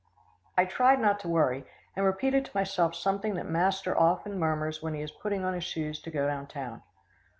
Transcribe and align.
I 0.57 0.65
tried 0.65 0.99
not 0.99 1.19
to 1.19 1.27
worry, 1.29 1.63
and 1.95 2.03
repeated 2.03 2.45
to 2.45 2.51
myself 2.57 2.95
something 2.95 3.35
that 3.35 3.45
master 3.45 3.95
often 3.95 4.39
murmurs 4.39 4.81
when 4.81 4.95
he 4.95 5.01
is 5.03 5.11
putting 5.11 5.45
on 5.45 5.53
his 5.53 5.63
shoes 5.63 6.01
to 6.01 6.09
go 6.09 6.25
down 6.25 6.47
town. 6.47 6.81